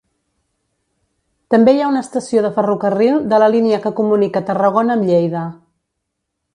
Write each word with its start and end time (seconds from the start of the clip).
També 1.55 1.75
hi 1.75 1.83
ha 1.83 1.91
una 1.91 2.01
estació 2.07 2.43
de 2.47 2.51
ferrocarril 2.57 3.21
de 3.35 3.43
la 3.45 3.53
línia 3.59 3.83
que 3.87 3.95
comunica 4.03 4.47
Tarragona 4.51 5.01
amb 5.01 5.11
Lleida. 5.13 5.49